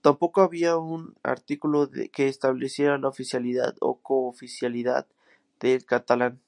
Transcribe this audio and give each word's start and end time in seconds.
Tampoco 0.00 0.40
había 0.40 0.78
un 0.78 1.14
artículo 1.22 1.90
que 2.10 2.26
estableciera 2.26 2.96
la 2.96 3.08
oficialidad 3.08 3.76
o 3.82 4.00
cooficialidad 4.00 5.06
del 5.60 5.84
catalán. 5.84 6.40